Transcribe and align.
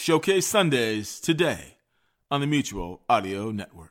Showcase 0.00 0.46
Sundays 0.46 1.18
today 1.18 1.74
on 2.30 2.40
the 2.40 2.46
Mutual 2.46 3.02
Audio 3.10 3.50
Network. 3.50 3.90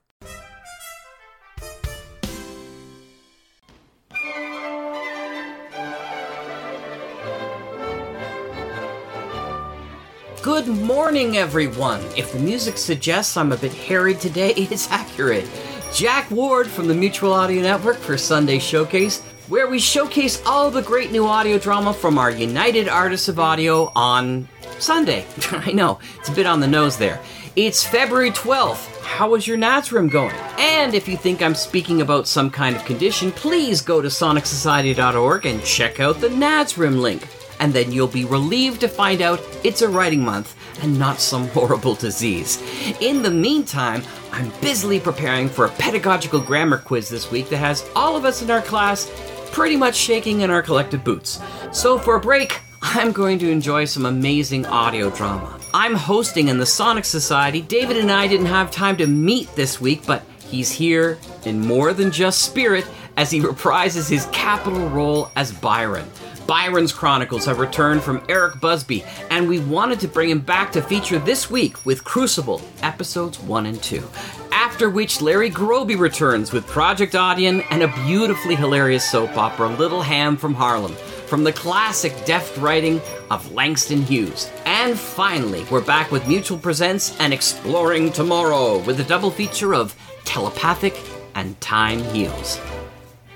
Good 10.41 10.67
morning, 10.69 11.37
everyone. 11.37 11.99
If 12.15 12.31
the 12.31 12.39
music 12.39 12.77
suggests 12.77 13.35
I'm 13.35 13.51
a 13.51 13.57
bit 13.57 13.73
harried 13.73 14.21
today, 14.21 14.51
it's 14.55 14.89
accurate. 14.89 15.45
Jack 15.93 16.31
Ward 16.31 16.67
from 16.67 16.87
the 16.87 16.95
Mutual 16.95 17.33
Audio 17.33 17.61
Network 17.61 17.97
for 17.97 18.17
Sunday 18.17 18.59
Showcase, 18.59 19.21
where 19.49 19.67
we 19.67 19.77
showcase 19.77 20.41
all 20.45 20.71
the 20.71 20.81
great 20.81 21.11
new 21.11 21.27
audio 21.27 21.59
drama 21.59 21.93
from 21.93 22.17
our 22.17 22.31
United 22.31 22.87
Artists 22.87 23.27
of 23.27 23.39
Audio 23.39 23.91
on 23.93 24.47
Sunday. 24.79 25.25
I 25.51 25.71
know, 25.71 25.99
it's 26.19 26.29
a 26.29 26.33
bit 26.33 26.45
on 26.45 26.59
the 26.59 26.67
nose 26.67 26.97
there. 26.97 27.19
It's 27.55 27.83
February 27.83 28.31
12th. 28.31 29.01
How 29.01 29.33
is 29.33 29.47
your 29.47 29.57
NADSRIM 29.57 30.11
going? 30.11 30.35
And 30.59 30.93
if 30.93 31.07
you 31.07 31.17
think 31.17 31.41
I'm 31.41 31.55
speaking 31.55 32.01
about 32.01 32.27
some 32.27 32.51
kind 32.51 32.75
of 32.75 32.85
condition, 32.85 33.31
please 33.31 33.81
go 33.81 34.01
to 34.01 34.09
sonicsociety.org 34.09 35.45
and 35.45 35.63
check 35.63 35.99
out 35.99 36.21
the 36.21 36.29
NADSRIM 36.29 36.99
link. 36.99 37.27
And 37.59 37.73
then 37.73 37.91
you'll 37.91 38.07
be 38.07 38.25
relieved 38.25 38.81
to 38.81 38.87
find 38.87 39.21
out 39.21 39.41
it's 39.63 39.81
a 39.81 39.87
writing 39.87 40.23
month 40.23 40.55
and 40.83 40.99
not 40.99 41.19
some 41.19 41.47
horrible 41.55 41.95
disease. 41.95 42.61
In 43.01 43.23
the 43.23 43.31
meantime, 43.31 44.03
I'm 44.31 44.51
busily 44.61 44.99
preparing 44.99 45.49
for 45.49 45.65
a 45.65 45.69
pedagogical 45.69 46.41
grammar 46.41 46.77
quiz 46.77 47.09
this 47.09 47.31
week 47.31 47.49
that 47.49 47.57
has 47.57 47.89
all 47.95 48.15
of 48.15 48.25
us 48.25 48.43
in 48.43 48.51
our 48.51 48.61
class 48.61 49.11
pretty 49.51 49.77
much 49.77 49.95
shaking 49.95 50.41
in 50.41 50.51
our 50.51 50.61
collective 50.61 51.03
boots. 51.03 51.39
So 51.71 51.97
for 51.97 52.17
a 52.17 52.19
break, 52.19 52.59
I'm 52.97 53.11
going 53.11 53.37
to 53.39 53.51
enjoy 53.51 53.85
some 53.85 54.07
amazing 54.07 54.65
audio 54.65 55.11
drama. 55.11 55.59
I'm 55.71 55.93
hosting 55.93 56.47
in 56.47 56.57
the 56.57 56.65
Sonic 56.65 57.05
Society. 57.05 57.61
David 57.61 57.97
and 57.97 58.11
I 58.11 58.25
didn't 58.25 58.47
have 58.47 58.71
time 58.71 58.97
to 58.97 59.05
meet 59.05 59.55
this 59.55 59.79
week, 59.79 60.03
but 60.07 60.23
he's 60.39 60.71
here 60.71 61.19
in 61.45 61.59
more 61.59 61.93
than 61.93 62.09
just 62.09 62.41
spirit 62.41 62.87
as 63.15 63.29
he 63.29 63.39
reprises 63.41 64.09
his 64.09 64.25
capital 64.31 64.89
role 64.89 65.29
as 65.35 65.51
Byron. 65.51 66.09
Byron's 66.47 66.91
Chronicles 66.91 67.45
have 67.45 67.59
returned 67.59 68.01
from 68.01 68.25
Eric 68.29 68.59
Busby, 68.59 69.03
and 69.29 69.47
we 69.47 69.59
wanted 69.59 69.99
to 69.99 70.07
bring 70.07 70.31
him 70.31 70.39
back 70.39 70.71
to 70.71 70.81
feature 70.81 71.19
this 71.19 71.51
week 71.51 71.85
with 71.85 72.03
Crucible, 72.03 72.63
episodes 72.81 73.39
1 73.39 73.67
and 73.67 73.83
2. 73.83 74.03
After 74.51 74.89
which, 74.89 75.21
Larry 75.21 75.51
Groebe 75.51 75.99
returns 75.99 76.51
with 76.51 76.65
Project 76.65 77.13
Audion 77.13 77.63
and 77.69 77.83
a 77.83 77.93
beautifully 78.07 78.55
hilarious 78.55 79.07
soap 79.07 79.37
opera, 79.37 79.67
Little 79.67 80.01
Ham 80.01 80.35
from 80.35 80.55
Harlem, 80.55 80.95
from 81.27 81.43
the 81.43 81.53
classic 81.53 82.13
deft 82.25 82.57
writing 82.57 83.01
of 83.29 83.51
Langston 83.51 84.01
Hughes. 84.01 84.49
And 84.65 84.97
finally, 84.97 85.65
we're 85.69 85.81
back 85.81 86.11
with 86.11 86.27
Mutual 86.27 86.57
Presents 86.57 87.19
and 87.19 87.33
Exploring 87.33 88.11
Tomorrow 88.11 88.79
with 88.79 88.99
a 88.99 89.03
double 89.03 89.29
feature 89.29 89.75
of 89.75 89.95
Telepathic 90.23 90.99
and 91.35 91.59
Time 91.61 91.99
Heals. 91.99 92.59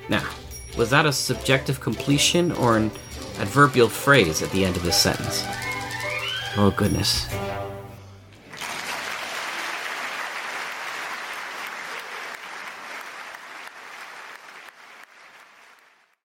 Now, 0.09 0.27
was 0.77 0.89
that 0.89 1.05
a 1.05 1.11
subjective 1.11 1.82
completion 1.82 2.52
or 2.54 2.77
an 2.77 2.92
adverbial 3.39 3.89
phrase 3.89 4.42
at 4.42 4.49
the 4.52 4.64
end 4.64 4.77
of 4.77 4.83
this 4.83 4.99
sentence? 4.99 5.43
Oh, 6.58 6.73
goodness. 6.76 7.27